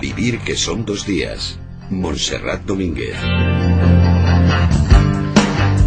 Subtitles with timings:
[0.00, 1.58] Vivir que son dos días.
[1.90, 3.16] Montserrat Domínguez.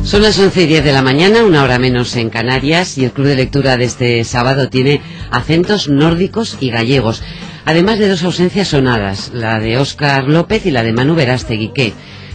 [0.03, 3.11] Son las once y diez de la mañana, una hora menos en Canarias, y el
[3.11, 7.23] club de lectura de este sábado tiene acentos nórdicos y gallegos,
[7.65, 11.93] además de dos ausencias sonadas, la de Óscar López y la de Manu Verástegui, que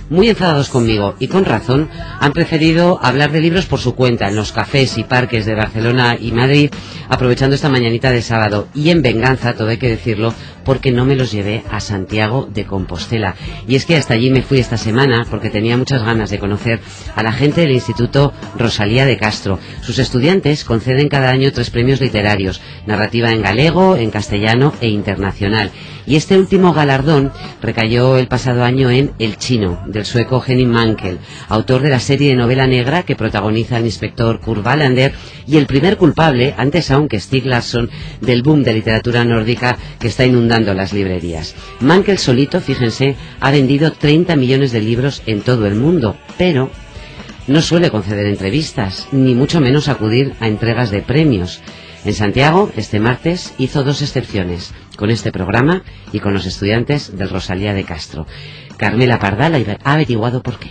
[0.09, 4.37] muy enfadados conmigo y con razón, han preferido hablar de libros por su cuenta en
[4.37, 6.71] los cafés y parques de Barcelona y Madrid,
[7.09, 8.69] aprovechando esta mañanita de sábado.
[8.75, 10.33] Y en venganza, todo hay que decirlo,
[10.67, 13.37] porque no me los llevé a Santiago de Compostela.
[13.69, 16.81] Y es que hasta allí me fui esta semana porque tenía muchas ganas de conocer
[17.15, 19.61] a la gente del Instituto Rosalía de Castro.
[19.81, 25.71] Sus estudiantes conceden cada año tres premios literarios, narrativa en galego, en castellano e internacional.
[26.09, 31.19] Y este último galardón recayó el pasado año en El Chino, del sueco Henning Mankell,
[31.49, 35.15] autor de la serie de novela negra que protagoniza el inspector Kurt Wallander
[35.49, 40.07] y el primer culpable, antes aún que Stieg Larsson, del boom de literatura nórdica que
[40.07, 41.55] está inundando las librerías.
[41.81, 46.71] Mankell solito, fíjense, ha vendido 30 millones de libros en todo el mundo, pero
[47.47, 51.61] no suele conceder entrevistas, ni mucho menos acudir a entregas de premios.
[52.05, 57.31] En Santiago, este martes, hizo dos excepciones, con este programa y con los estudiantes del
[57.31, 58.27] Rosalía de Castro.
[58.77, 60.71] Carmela Pardal ha averiguado por qué.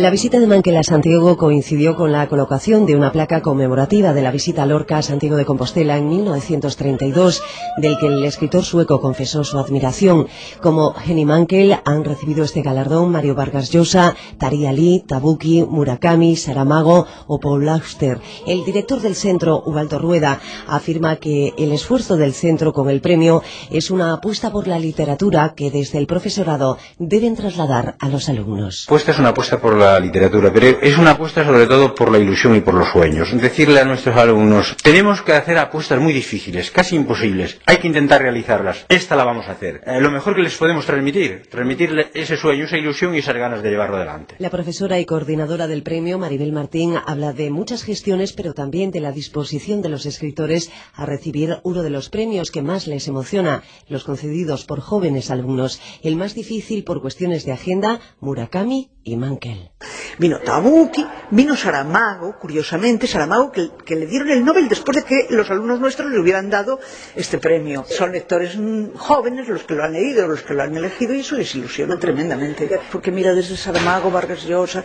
[0.00, 4.22] La visita de Manquel a Santiago coincidió con la colocación de una placa conmemorativa de
[4.22, 7.42] la visita a Lorca a Santiago de Compostela en 1932,
[7.76, 10.26] del que el escritor sueco confesó su admiración.
[10.62, 17.06] Como Henny Mankel han recibido este galardón Mario Vargas Llosa, Tari Ali, Tabuki, Murakami, Saramago
[17.26, 18.20] o Paul Auster.
[18.46, 23.42] El director del centro, Ubaldo Rueda, afirma que el esfuerzo del centro con el premio
[23.70, 28.86] es una apuesta por la literatura que desde el profesorado deben trasladar a los alumnos.
[28.88, 32.18] Pues es una apuesta por la literatura, pero es una apuesta sobre todo por la
[32.18, 33.28] ilusión y por los sueños.
[33.40, 38.22] Decirle a nuestros alumnos, tenemos que hacer apuestas muy difíciles, casi imposibles, hay que intentar
[38.22, 38.84] realizarlas.
[38.88, 39.80] Esta la vamos a hacer.
[39.86, 43.62] Eh, lo mejor que les podemos transmitir, transmitirle ese sueño, esa ilusión y esas ganas
[43.62, 44.34] de llevarlo adelante.
[44.38, 49.00] La profesora y coordinadora del premio, Maribel Martín, habla de muchas gestiones, pero también de
[49.00, 53.62] la disposición de los escritores a recibir uno de los premios que más les emociona,
[53.88, 55.80] los concedidos por jóvenes alumnos.
[56.02, 59.70] El más difícil por cuestiones de agenda, Murakami y Mankel.
[60.18, 65.26] Vino Tabuki, vino Saramago, curiosamente, Saramago que, que, le dieron el Nobel después de que
[65.30, 66.80] los alumnos nuestros le hubieran dado
[67.16, 67.86] este premio.
[67.88, 71.20] Son lectores mm, jóvenes los que lo han leído, los que lo han elegido y
[71.20, 72.68] eso les ilusiona tremendamente.
[72.92, 74.84] Porque mira, desde Saramago, Vargas Llosa,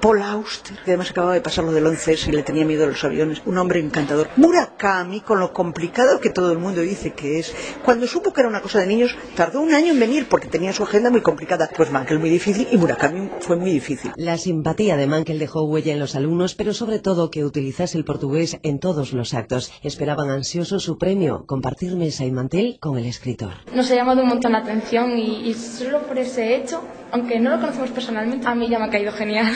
[0.00, 2.86] Paul Auster, que además acababa de pasar lo del 11S y le tenía miedo a
[2.86, 4.28] los aviones, un hombre encantador.
[4.36, 7.54] Murakami, con lo complicado que todo el mundo dice que es,
[7.84, 10.72] cuando supo que era una cosa de niños, tardó un año en venir porque tenía
[10.72, 11.68] su agenda muy complicada.
[11.76, 14.12] Pues Mankel muy difícil y Murakami fue muy difícil.
[14.16, 18.04] La simpatía de Mankel dejó huella en los alumnos, pero sobre todo que utilizase el
[18.04, 19.72] portugués en todos los actos.
[19.82, 23.52] Esperaban ansiosos su premio, compartir mesa y mantel con el escritor.
[23.74, 26.82] Nos ha llamado un montón la atención y, y solo por ese hecho
[27.12, 29.46] aunque no lo conocemos personalmente, a mí ya me ha caído genial.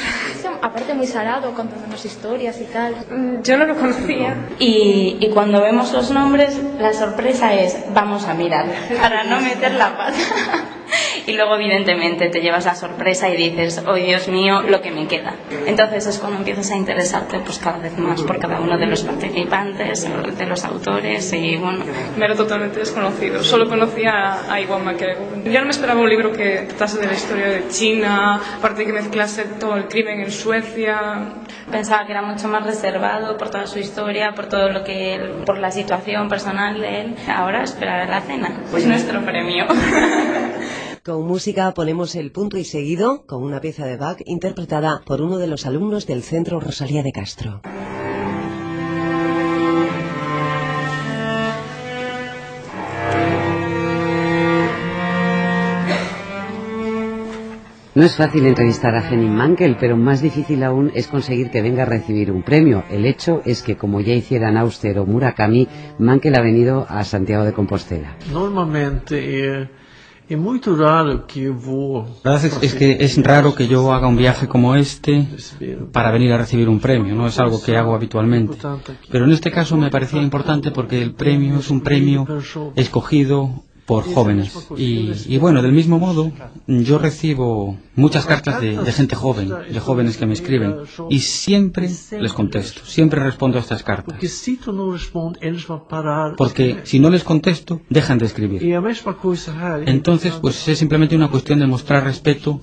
[0.62, 2.94] Aparte muy salado, contándonos historias y tal.
[3.10, 4.36] Mm, yo no lo conocía.
[4.58, 8.66] Y, y cuando vemos los nombres, la sorpresa es, vamos a mirar,
[9.00, 10.14] para no meter la pata.
[11.26, 15.06] y luego evidentemente te llevas la sorpresa y dices, oh Dios mío, lo que me
[15.06, 15.34] queda.
[15.66, 19.02] Entonces es cuando empiezas a interesarte pues cada vez más por cada uno de los
[19.02, 21.84] participantes, de los autores y bueno.
[22.16, 25.44] Me era totalmente desconocido, solo conocía a Iwan McGregor.
[25.44, 28.92] Yo no me esperaba un libro que tratase de la historia de China, aparte que
[28.92, 31.34] mezclase todo el crimen en Suecia.
[31.70, 35.58] Pensaba que era mucho más reservado por toda su historia, por todo lo que, por
[35.58, 37.16] la situación personal de él.
[37.28, 39.66] Ahora esperar a la cena, pues nuestro premio.
[41.04, 45.38] Con música ponemos el punto y seguido con una pieza de Bach interpretada por uno
[45.38, 47.60] de los alumnos del Centro Rosalía de Castro.
[57.96, 61.82] No es fácil entrevistar a Henning Mankell, pero más difícil aún es conseguir que venga
[61.82, 62.84] a recibir un premio.
[62.90, 65.66] El hecho es que, como ya hicieran Auster o Murakami,
[65.98, 68.16] Mankell ha venido a Santiago de Compostela.
[68.32, 69.68] Normalmente eh,
[70.32, 72.06] es muy raro que yo
[72.62, 75.28] es, que es raro que yo haga un viaje como este
[75.92, 78.56] para venir a recibir un premio, no es algo que hago habitualmente.
[79.10, 82.26] Pero en este caso me parecía importante porque el premio es un premio
[82.76, 83.62] escogido
[83.92, 84.68] por jóvenes.
[84.76, 86.32] Y, y, bueno, del mismo modo,
[86.66, 90.76] yo recibo muchas cartas de, de, gente joven, de jóvenes que me escriben,
[91.10, 94.18] y siempre les contesto, siempre respondo a estas cartas.
[96.36, 98.62] Porque si no les contesto, dejan de escribir.
[99.86, 102.60] Entonces, pues es simplemente una cuestión de mostrar respeto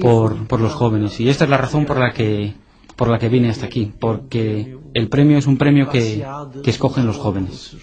[0.00, 1.18] por, por los jóvenes.
[1.20, 2.54] Y esta es la razón por la que
[2.98, 6.26] por la que vine hasta aquí, porque el premio es un premio que,
[6.66, 7.76] escogen los jóvenes.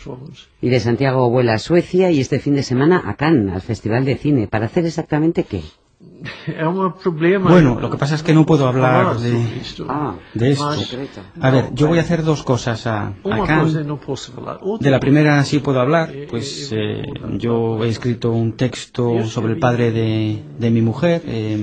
[0.61, 4.03] Y de Santiago vuela a Suecia y este fin de semana a Cannes, al Festival
[4.03, 5.61] de Cine, para hacer exactamente qué.
[7.49, 9.31] Bueno, lo que pasa es que no puedo hablar de,
[9.89, 10.65] Ah, de esto.
[11.41, 13.13] A ver, yo voy a hacer dos cosas a,
[13.43, 13.63] acá.
[14.79, 17.03] De la primera sí puedo hablar, pues eh,
[17.37, 21.57] yo he escrito un texto sobre el padre de, de mi mujer, eh,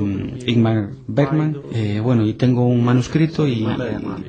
[0.47, 1.59] Ingmar Bergman.
[1.73, 3.67] Eh, bueno, y tengo un manuscrito y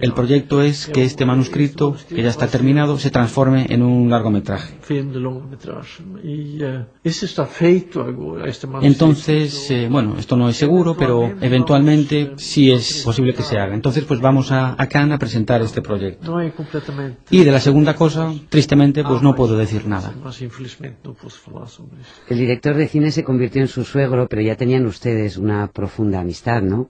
[0.02, 4.76] el proyecto es que este manuscrito, que ya está terminado, se transforme en un largometraje.
[8.82, 13.74] Entonces, eh, bueno, esto no es seguro, pero eventualmente sí es posible que se haga.
[13.74, 16.40] Entonces, pues vamos a, a Cannes a presentar este proyecto.
[17.30, 20.14] Y de la segunda cosa, tristemente, pues no puedo decir nada.
[22.30, 26.22] El director de cine se convirtió en su suegro, pero ya tenían ustedes una profunda
[26.22, 26.90] amistad, ¿no?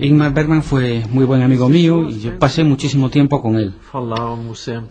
[0.00, 3.72] Ingmar Bergman fue muy buen amigo mío y yo pasé muchísimo tiempo con él.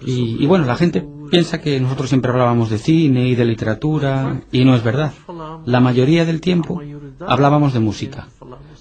[0.06, 4.42] Y, y bueno, la gente piensa que nosotros siempre hablábamos de cine y de literatura
[4.52, 5.14] y no es verdad.
[5.66, 6.80] La mayoría del tiempo
[7.26, 8.28] hablábamos de música,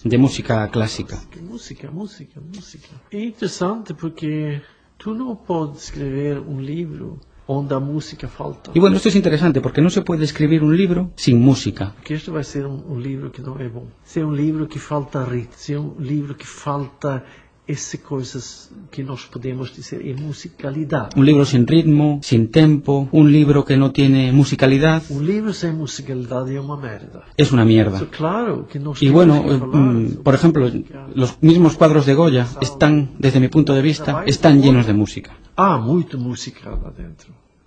[0.05, 1.17] de música clásica.
[1.41, 2.88] Música, música, música.
[3.11, 4.61] É interessante porque
[4.99, 8.70] tu não pode escrever um livro onde a música falta.
[8.75, 11.93] Y bueno, esto es interesante porque no se puede escribir un libro sin música.
[11.97, 13.87] Porque este vai ser um, um livro que não é bom.
[14.05, 17.25] Se é um livro que falta ritmo, se é um livro que falta
[17.70, 18.44] essas coisas
[18.90, 21.11] que nós podemos dizer em musicalidade.
[21.17, 25.72] Un libro sin ritmo, sin tempo, un libro que no tiene musicalidad, Um livro sem
[25.72, 27.22] musicalidade é uma merda.
[27.37, 27.99] es una mierda.
[28.11, 30.70] Claro que Y bueno, que eh, mm, por ejemplo,
[31.14, 35.31] los mismos cuadros de Goya están, desde mi punto de vista, están llenos de música.
[35.56, 36.93] Há muita música lá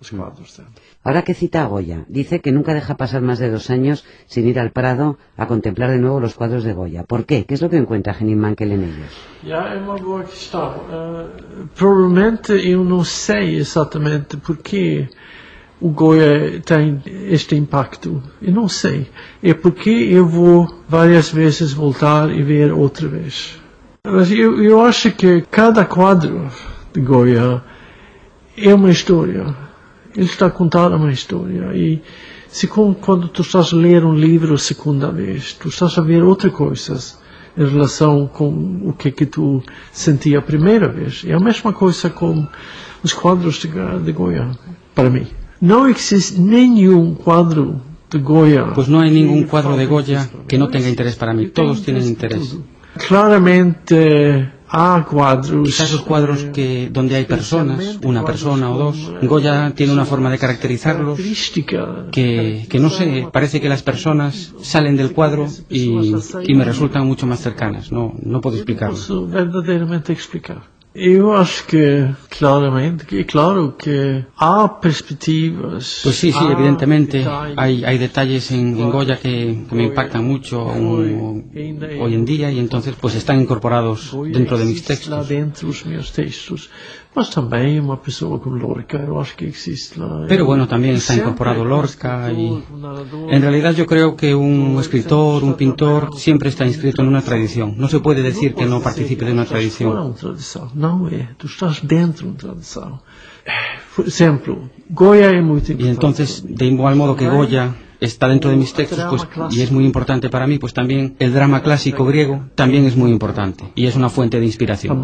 [0.00, 0.82] os quadros dentro.
[1.04, 4.48] Ahora que cita a Goya, dice que nunca deja pasar más de dos años sin
[4.48, 7.04] ir al Prado a contemplar de nuevo los cuadros de Goya.
[7.04, 7.44] ¿Por qué?
[7.44, 9.12] ¿Qué es lo que encuentra Henning Mankell en ellos?
[9.44, 10.72] Ja, é uma boa questão.
[10.90, 15.08] Eh, provavelmente eu não sei exatamente porque
[15.80, 18.22] o Goya tem este impacto.
[18.40, 19.06] Eu não sei.
[19.42, 23.60] É porque eu vou várias vezes voltar e ver outra vez.
[24.06, 26.50] Mas eu, eu acho que cada quadro
[26.92, 27.62] de Goya
[28.56, 29.54] é uma história.
[30.16, 31.72] Ele está a contar uma história.
[31.74, 32.00] E
[32.48, 36.22] se quando tu estás a ler um livro a segunda vez, tu estás a ver
[36.22, 37.18] outras coisas
[37.56, 38.48] em relação com
[38.84, 39.62] o que é que tu
[39.92, 41.24] sentia a primeira vez.
[41.26, 42.46] É a mesma coisa com
[43.02, 44.50] os quadros de, de Goya,
[44.94, 45.26] para mim.
[45.60, 48.66] Não existe nenhum quadro de Goya.
[48.74, 51.48] Pues no hay ningún cuadro de Goya que no tenga interés para mí.
[51.48, 52.56] Todos tienen interés.
[53.08, 54.52] Claramente
[55.04, 55.66] quadros.
[55.66, 60.30] Quizás esos cuadros que donde hay personas, una persona o dos, Goya tiene una forma
[60.30, 61.18] de caracterizarlos
[62.12, 67.06] que, que no sé, parece que las personas salen del cuadro y, y me resultan
[67.06, 67.92] mucho más cercanas.
[67.92, 68.94] No, no puedo explicarlo.
[68.96, 70.73] posso verdadeiramente explicar.
[70.94, 76.00] Eu acho que, claramente, que claro que há perspectivas.
[76.04, 77.26] Pues sí, sí, evidentemente
[77.56, 81.50] hay, hay detalles en, en Goya que, que me impactan mucho aún
[82.00, 85.28] hoy en día y entonces pues están incorporados dentro de mis textos.
[89.96, 90.26] lá.
[90.28, 92.62] Pero bueno, también está incorporado Lorca y
[93.30, 97.74] en realidad yo creo que un escritor, un pintor siempre está inscrito en una tradición.
[97.78, 100.14] No se puede decir que no participe de una tradición.
[100.84, 101.28] Não é.
[101.38, 103.00] Tu estás dentro de uma tradição.
[103.96, 105.96] Por exemplo, Goya é muito importante.
[105.96, 109.84] entonces, de igual modo que Goya está dentro de mis textos pues, y es muy
[109.84, 113.96] importante para mí, pues también el drama clásico griego también es muy importante y es
[113.96, 115.00] una fuente de inspiración.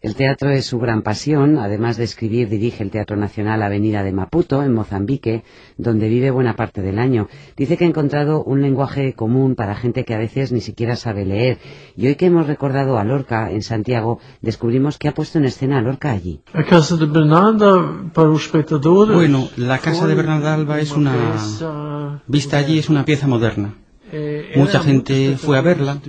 [0.00, 1.58] El teatro es su gran pasión.
[1.58, 5.44] Además de escribir, dirige el Teatro Nacional Avenida de Maputo, en Mozambique,
[5.76, 7.28] donde vive buena parte del año.
[7.56, 11.24] Dice que ha encontrado un lenguaje común para gente que a veces ni siquiera sabe
[11.24, 11.58] leer.
[11.96, 15.78] Y hoy que hemos recordado a Lorca en Santiago, descubrimos que ha puesto en escena
[15.78, 16.40] a Lorca allí.
[16.52, 19.14] A casa de Bernarda, para os espectadores.
[19.14, 22.22] Bueno, la casa de Bernarda Alba es una...
[22.26, 23.74] Vista allí es una pieza moderna.
[24.12, 26.00] eh, Mucha gente fue a verla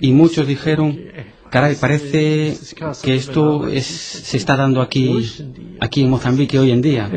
[0.00, 2.56] y muchos dijeron eh, caray, parece
[3.02, 5.26] que esto es, se está dando aquí,
[5.80, 7.10] aquí en Mozambique hoy en día.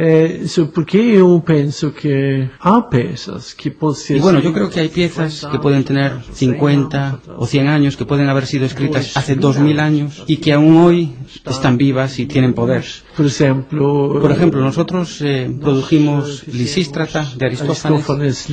[0.73, 3.75] Porque yo pienso que hay piezas que
[4.09, 8.05] Y bueno, yo creo que hay piezas que pueden tener 50 o 100 años, que
[8.05, 11.13] pueden haber sido escritas hace 2000 años y que aún hoy
[11.45, 12.85] están vivas y tienen poder.
[13.15, 18.47] Por ejemplo, Por ejemplo nosotros eh, produjimos Lisístrata de Aristófanes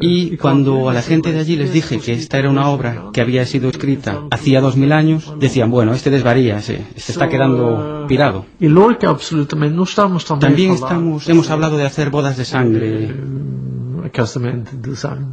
[0.00, 3.20] y cuando a la gente de allí les dije que esta era una obra que
[3.20, 8.46] había sido escrita hacía 2000 años, decían, bueno, este desvaría, se, se está quedando pirado.
[8.60, 13.14] No estamos También estamos, hemos hablado de hacer bodas de sangre.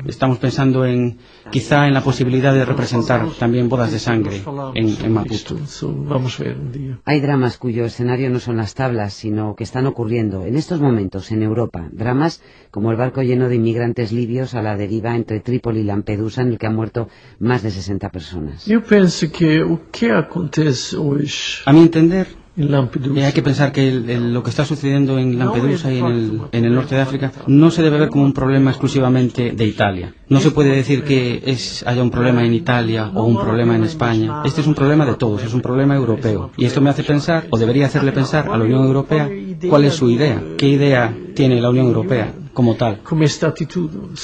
[0.05, 1.17] Estamos pensando en,
[1.51, 5.57] quizá en la posibilidad de representar también bodas de sangre en, en Maputo.
[5.83, 6.99] Vamos a ver un día.
[7.05, 11.31] Hay dramas cuyo escenario no son las tablas, sino que están ocurriendo en estos momentos
[11.31, 11.87] en Europa.
[11.91, 12.41] Dramas
[12.71, 16.49] como el barco lleno de inmigrantes libios a la deriva entre Trípoli y Lampedusa, en
[16.49, 17.07] el que han muerto
[17.39, 18.65] más de 60 personas.
[18.65, 21.29] Yo pienso que lo que acontece hoy
[21.65, 22.27] A mi entender,
[22.57, 23.19] en Lampedusa.
[23.19, 26.05] Y hay que pensar que el- el- lo que está sucediendo en Lampedusa y en
[26.05, 29.65] el, en el norte de África no se debe ver como un problema exclusivamente de
[29.65, 30.13] Italia.
[30.29, 33.83] No se puede decir que es, haya un problema en Italia o un problema en
[33.83, 34.41] España.
[34.45, 36.51] Este es un problema de todos, es un problema europeo.
[36.57, 39.29] Y esto me hace pensar, o debería hacerle pensar a la Unión Europea,
[39.69, 42.93] cuál es su idea, qué idea tiene la Unión Europea como tal.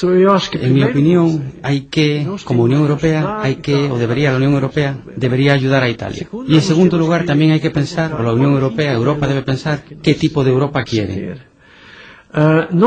[0.02, 4.54] Yo En mi opinión, hay que, como Unión Europea, hay que, o debería la Unión
[4.54, 6.28] Europea, debería ayudar a Italia.
[6.48, 9.84] Y en segundo lugar, también hay que pensar, o la Unión Europea, Europa debe pensar,
[10.02, 11.38] qué tipo de Europa quiere.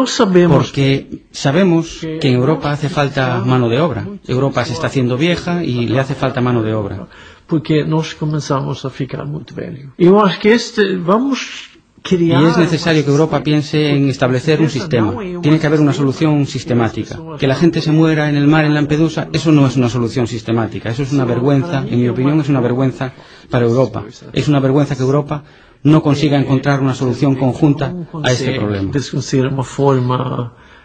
[0.07, 0.87] Sabemos Porque
[1.31, 4.07] sabemos que en Europa hace falta mano de obra.
[4.27, 7.07] Europa se está haciendo vieja y le hace falta mano de obra.
[7.47, 9.93] porque nós começamos a ficar muito velho.
[9.99, 11.71] Eu acho que este vamos
[12.11, 15.15] Y es necesario que Europa piense en establecer un sistema.
[15.41, 17.19] Tiene que haber una solución sistemática.
[17.39, 20.27] Que la gente se muera en el mar en Lampedusa, eso no es una solución
[20.27, 20.91] sistemática.
[20.91, 23.13] Eso es una vergüenza, en mi opinión, es una vergüenza
[23.49, 24.05] para Europa.
[24.35, 25.45] Es una vergüenza que Europa
[25.83, 28.91] no consiga encontrar una solución conjunta a este problema.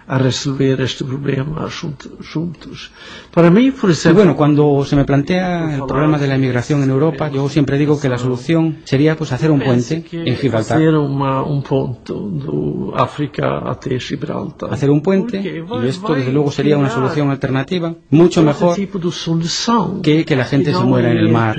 [0.10, 2.92] A resolver este problema junto- juntos.
[3.32, 6.82] Para mí, por Y exemplo, bueno, cuando se me plantea el problema de la inmigración
[6.82, 10.80] en Europa, yo siempre digo que la solución sería pues hacer un puente en Gibraltar.
[10.96, 14.74] uma, um ponto do África até Gibraltar.
[14.74, 15.38] Hacer un puente,
[15.84, 18.88] y esto desde luego sería una solución alternativa, mucho mejor de
[20.02, 21.58] que que la gente se muera en el mar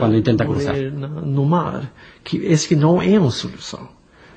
[0.00, 1.26] cuando intenta morrer cruzar.
[1.26, 1.44] no
[2.54, 3.93] es que não é uma solução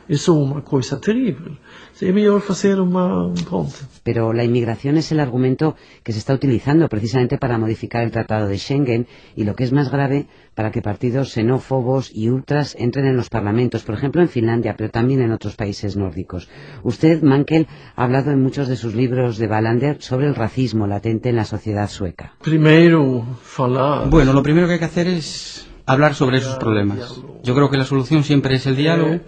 [0.10, 1.54] isso é uma coisa terrível
[2.02, 6.34] é melhor fazer uma um ponte Pero la inmigración es el argumento que se está
[6.34, 10.72] utilizando precisamente para modificar el Tratado de Schengen y lo que es más grave, para
[10.72, 15.20] que partidos xenófobos y ultras entren en los parlamentos, por ejemplo en Finlandia, pero también
[15.22, 16.48] en otros países nórdicos.
[16.84, 21.28] Usted, Mankel, ha hablado en muchos de sus libros de Wallander sobre el racismo latente
[21.28, 22.34] en la sociedad sueca.
[22.42, 27.22] primeiro falar Bueno, lo primero que hay que hacer es hablar sobre esos problemas.
[27.44, 29.22] Yo creo que la solución siempre es el diálogo.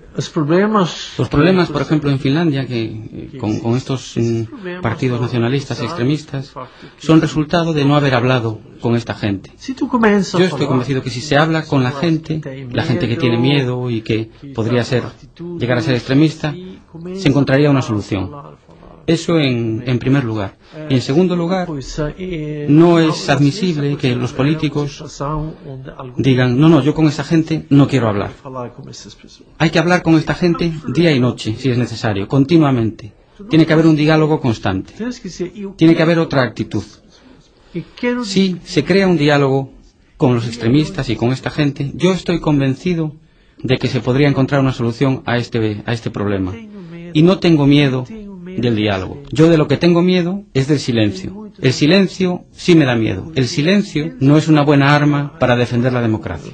[1.18, 6.54] Los problemas, por ejemplo, en Finlandia, que eh, con, con estos mm, partidos nacionalistas extremistas,
[6.98, 9.52] son resultado de no haber hablado con esta gente.
[9.66, 13.90] Yo estoy convencido que si se habla con la gente, la gente que tiene miedo
[13.90, 15.04] y que podría ser
[15.58, 16.54] llegar a ser extremista,
[17.16, 18.30] se encontraría una solución.
[19.10, 20.58] Eso en, primer lugar.
[20.88, 21.68] Y en segundo lugar,
[22.68, 25.04] no es admisible que los políticos
[26.18, 28.32] digan, no, no, yo con esa gente no quiero hablar.
[29.58, 33.14] Hay que hablar con esta gente día y noche, si es necesario, continuamente.
[33.50, 34.94] Tiene que haber un diálogo constante.
[35.76, 36.84] Tiene que haber otra actitud.
[38.24, 39.72] Si se crea un diálogo
[40.18, 43.16] con los extremistas y con esta gente, yo estoy convencido
[43.58, 46.54] de que se podría encontrar una solución a este, a este problema.
[47.14, 48.06] Y no tengo miedo
[48.62, 49.22] del diálogo.
[49.32, 51.50] Yo de lo que tengo miedo es del silencio.
[51.62, 53.32] El silencio sí me da miedo.
[53.36, 56.54] El silencio no es una buena arma para defender la democracia.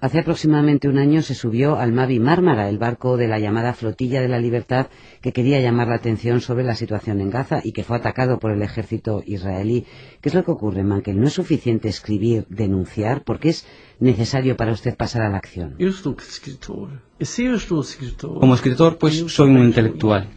[0.00, 4.20] Hace aproximadamente un año se subió al Mavi Mármara, el barco de la llamada Flotilla
[4.20, 4.88] de la Libertad,
[5.20, 8.50] que quería llamar la atención sobre la situación en Gaza y que fue atacado por
[8.50, 9.86] el ejército israelí.
[10.20, 11.18] ¿Qué es lo que ocurre, Mankel?
[11.18, 13.24] ¿No es suficiente escribir, denunciar?
[13.24, 13.66] ¿Por qué es
[13.98, 15.76] necesario para usted pasar a la acción?
[18.40, 20.28] Como escritor, pues soy un intelectual.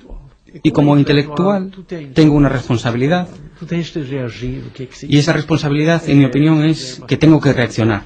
[0.61, 1.71] Y como intelectual
[2.13, 3.27] tengo una responsabilidad
[5.07, 8.03] y esa responsabilidad, en mi opinión, es que tengo que reaccionar.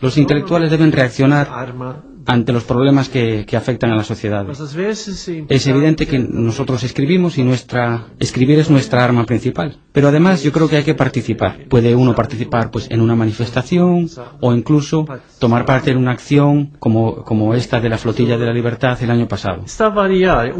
[0.00, 1.48] Los intelectuales deben reaccionar
[2.26, 4.46] ante los problemas que, que afectan a la sociedad.
[5.48, 9.78] Es evidente que nosotros escribimos y nuestra escribir es nuestra arma principal.
[9.92, 11.66] Pero además yo creo que hay que participar.
[11.68, 14.08] Puede uno participar pues en una manifestación
[14.40, 15.06] o incluso
[15.38, 19.10] tomar parte en una acción como, como esta de la flotilla de la libertad el
[19.10, 19.64] año pasado.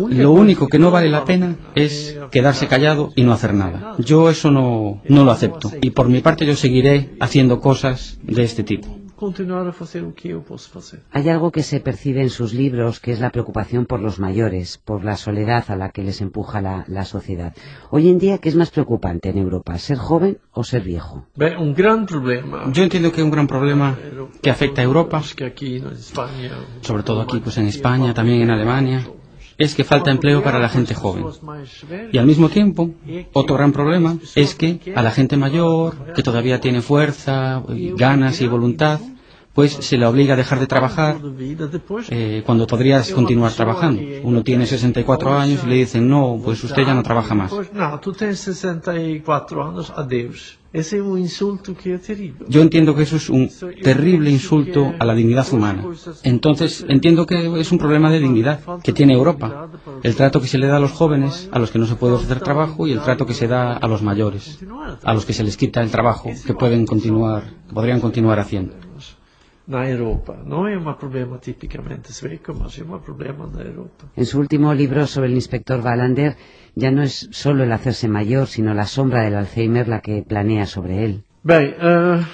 [0.09, 3.95] Lo único que no vale la pena es quedarse callado y no hacer nada.
[3.99, 5.73] Yo eso no, no lo acepto.
[5.81, 10.15] Y por mi parte yo seguiré haciendo cosas de este tipo continuar a hacer lo
[10.15, 11.03] que yo puedo hacer.
[11.11, 14.79] Hay algo que se percibe en sus libros que es la preocupación por los mayores,
[14.85, 17.55] por la soledad a la que les empuja la, la sociedad.
[17.91, 21.27] Hoy en día, ¿qué es más preocupante en Europa, ser joven o ser viejo?
[21.59, 22.71] un gran problema.
[22.73, 23.97] Yo entiendo que es un gran problema
[24.43, 25.23] que afecta a Europa,
[26.81, 29.07] sobre todo aquí pues en España, también en Alemania,
[29.59, 31.27] es que falta empleo para la gente joven.
[32.13, 32.91] Y al mismo tiempo,
[33.33, 37.63] otro gran problema es que a la gente mayor, que todavía tiene fuerza,
[37.97, 39.01] ganas y voluntad,
[39.55, 41.19] pues se le obliga a dejar de trabajar
[42.11, 44.03] eh, cuando podrías continuar trabajando.
[44.25, 47.53] Uno tiene 64 años y le dicen, no, pues usted ya no trabaja más.
[47.73, 50.59] No, tú tienes 64 años, adiós.
[50.73, 52.47] Ese es un insulto que es terrible.
[52.49, 53.49] Yo entiendo que eso es un
[53.81, 55.85] terrible insulto a la dignidad humana.
[56.25, 59.69] Entonces, entiendo que es un problema de dignidad que tiene Europa.
[60.03, 62.15] El trato que se le da a los jóvenes, a los que no se puede
[62.15, 64.59] ofrecer trabajo, y el trato que se da a los mayores,
[65.05, 68.84] a los que se les quita el trabajo, que pueden continuar, podrían continuar haciendo.
[69.67, 70.37] Na Europa.
[70.45, 74.05] No es un problema típicamente sueco, mas es un problema en Europa.
[74.15, 76.37] En su último libro sobre el inspector Wallander,
[76.75, 80.67] ya no es solo el hacerse mayor, sino la sombra del Alzheimer la que planea
[80.67, 81.25] sobre él.
[81.43, 82.25] Bem, uh,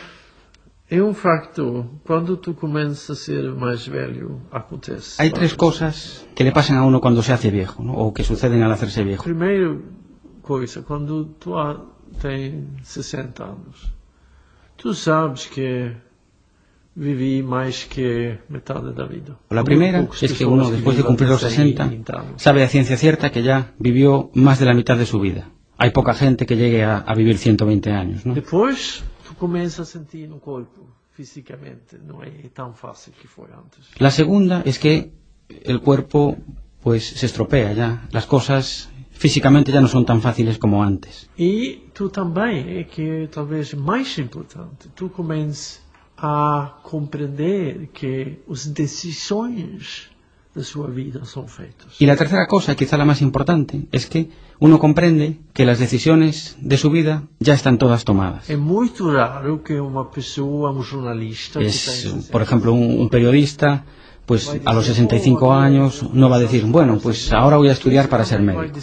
[0.88, 1.86] é um facto.
[2.04, 5.20] Quando tu começas a ser mais velho, acontece.
[5.22, 7.92] Hay tres cosas que le pasan a uno cuando se hace viejo, ¿no?
[7.94, 9.22] o que suceden al hacerse viejo.
[9.24, 9.76] Primeira
[10.42, 11.54] coisa, quando tu
[12.20, 13.92] tens 60 anos,
[14.76, 16.09] tu sabes que
[16.94, 19.38] viví más que mitad de la vida.
[19.50, 21.90] La primera es que uno, después de cumplir los 60,
[22.36, 25.50] sabe a ciencia cierta que ya vivió más de la mitad de su vida.
[25.76, 28.26] Hay poca gente que llegue a, a vivir 120 años.
[28.26, 28.34] ¿no?
[28.34, 33.46] Después, tú comienzas a sentir en el cuerpo, físicamente, no es tan fácil que fue
[33.46, 33.80] antes.
[33.98, 35.12] La segunda es que
[35.64, 36.36] el cuerpo
[36.82, 38.08] pues se estropea ya.
[38.10, 41.28] Las cosas físicamente ya no son tan fáciles como antes.
[41.36, 45.82] Y tú también, que tal vez más importante, tú comienzas
[46.22, 50.08] a compreender que las decisiones
[50.54, 52.00] de su vida son feitas.
[52.00, 56.56] Y la tercera cosa, quizá la más importante, es que uno comprende que las decisiones
[56.60, 58.50] de su vida ya están todas tomadas.
[58.50, 61.60] Es muy raro que una persona, un jornalista...
[61.60, 63.84] Es, por ejemplo, un, un periodista
[64.30, 68.08] pues a los 65 años no va a decir, bueno, pues ahora voy a estudiar
[68.08, 68.78] para ser médico.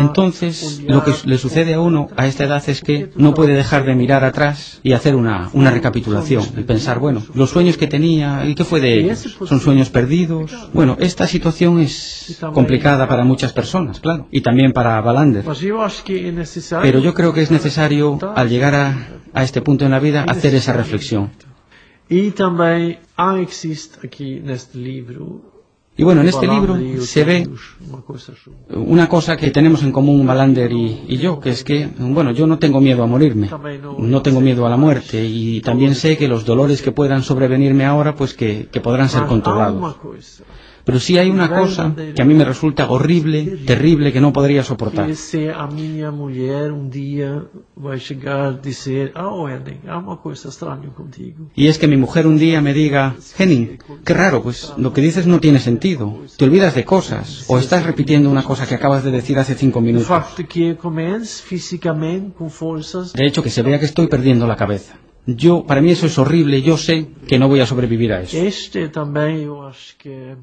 [0.00, 3.84] Entonces, lo que le sucede a uno a esta edad es que no puede dejar
[3.84, 8.46] de mirar atrás y hacer una, una recapitulación y pensar, bueno, los sueños que tenía,
[8.46, 9.36] ¿y qué fue de ellos?
[9.44, 10.50] ¿Son sueños perdidos?
[10.72, 15.44] Bueno, esta situación es complicada para muchas personas, claro, y también para Balander.
[15.44, 20.24] Pero yo creo que es necesario, al llegar a, a este punto en la vida,
[20.26, 21.30] hacer esa reflexión.
[22.08, 22.98] Y también
[23.40, 25.58] existe aquí en este libro
[25.98, 27.50] y bueno, en este libro se ve
[28.70, 32.46] una cosa que tenemos en común Malander y, y, yo, que es que, bueno, yo
[32.46, 33.50] no tengo miedo a morirme,
[33.98, 37.84] no tengo miedo a la muerte y también sé que los dolores que puedan sobrevenirme
[37.84, 39.96] ahora, pues que, que podrán ser controlados.
[40.88, 44.64] Pero sí hay una cosa que a mí me resulta horrible, terrible, que no podría
[44.64, 45.04] soportar.
[45.04, 47.44] a mi mujer un día
[47.76, 49.82] va a llegar a decir, oh, Henning,
[50.22, 51.50] cosa extraña contigo.
[51.54, 55.02] Y es que mi mujer un día me diga, Henning, qué raro, pues lo que
[55.02, 56.22] dices no tiene sentido.
[56.38, 59.82] Te olvidas de cosas o estás repitiendo una cosa que acabas de decir hace cinco
[59.82, 60.08] minutos.
[63.12, 64.96] De hecho, que se vea que estoy perdiendo la cabeza.
[65.26, 68.38] Yo, para mí eso es horrible, yo sé que no voy a sobrevivir a eso.
[68.38, 70.34] Este también, yo acho que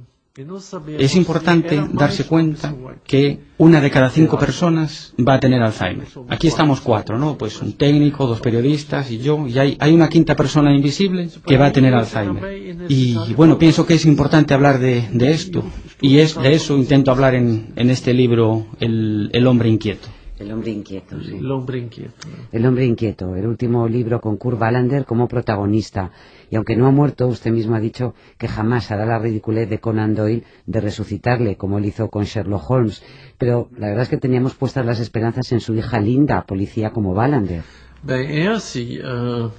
[0.98, 6.08] es importante darse cuenta que una de cada cinco personas va a tener Alzheimer.
[6.28, 7.38] Aquí estamos cuatro, ¿no?
[7.38, 11.56] Pues un técnico, dos periodistas y yo, y hay, hay una quinta persona invisible que
[11.56, 12.86] va a tener Alzheimer.
[12.90, 15.64] Y bueno, pienso que es importante hablar de, de esto,
[16.02, 20.10] y es de eso intento hablar en, en este libro, el, el hombre inquieto.
[20.38, 21.38] El hombre inquieto, sí.
[21.38, 22.28] El hombre inquieto.
[22.52, 26.12] El hombre inquieto, el último libro con Kurt Wallander como protagonista.
[26.50, 29.80] Y aunque no ha muerto, usted mismo ha dicho que jamás hará la ridiculez de
[29.80, 33.04] Conan Doyle de resucitarle, como él hizo con Sherlock Holmes.
[33.38, 37.14] Pero la verdad es que teníamos puestas las esperanzas en su hija Linda, policía como
[37.14, 37.64] Wallander.
[38.04, 39.00] Bem, así.
[39.00, 39.50] Uh,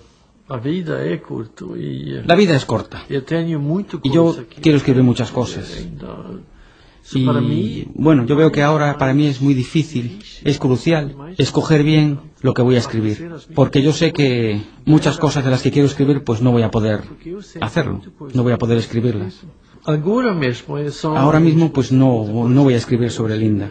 [0.48, 1.64] la vida es corta.
[1.76, 3.04] Y, la vida es corta.
[3.08, 5.86] Y yo quiero escribir muchas cosas.
[7.14, 12.20] Y bueno, yo veo que ahora para mí es muy difícil, es crucial escoger bien
[12.40, 15.86] lo que voy a escribir, porque yo sé que muchas cosas de las que quiero
[15.86, 17.02] escribir pues no voy a poder
[17.60, 18.02] hacerlo,
[18.34, 19.44] no voy a poder escribirlas.
[21.16, 23.70] Ahora mismo pues no, no voy a escribir sobre Linda.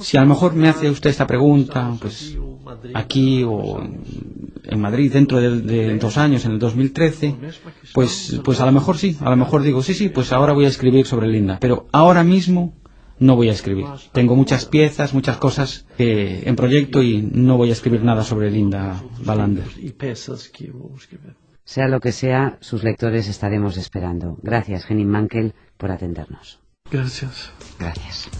[0.00, 2.36] Si a lo mejor me hace usted esta pregunta, pues
[2.94, 3.80] aquí o
[4.64, 7.36] en Madrid dentro de, dos años, en el 2013,
[7.92, 10.64] pues, pues a lo mejor sí, a lo mejor digo, sí, sí, pues ahora voy
[10.64, 11.58] a escribir sobre Linda.
[11.60, 12.74] Pero ahora mismo
[13.18, 13.86] no voy a escribir.
[14.12, 19.02] Tengo muchas piezas, muchas cosas en proyecto y no voy a escribir nada sobre Linda
[19.24, 19.66] Balander.
[21.68, 24.38] Sea lo que sea, sus lectores estaremos esperando.
[24.42, 26.60] Gracias, Henning Mankel, por atendernos.
[26.90, 27.52] Gracias.
[27.78, 28.30] Gracias.